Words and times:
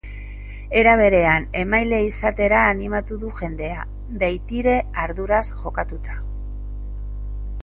Era 0.79 0.93
berean, 1.01 1.45
emaile 1.63 1.99
izatera 2.05 2.63
animatu 2.71 3.19
du 3.25 3.29
jendea, 3.43 3.87
betiere 4.25 4.77
arduraz 5.07 5.47
jokatuta. 5.63 6.21